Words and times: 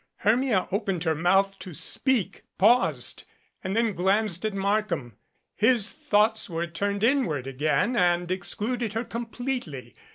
Hermia 0.21 0.67
opened 0.71 1.03
her 1.03 1.13
mouth 1.13 1.59
to 1.59 1.75
speak, 1.75 2.41
paused 2.57 3.23
and 3.63 3.75
then 3.75 3.93
glanced 3.93 4.43
at 4.43 4.55
Markham. 4.55 5.15
His 5.55 5.91
thoughts 5.91 6.49
were 6.49 6.65
turned 6.65 7.03
inward 7.03 7.45
again 7.45 7.95
and 7.95 8.31
excluded 8.31 8.93
her 8.93 9.03
completely. 9.03 9.95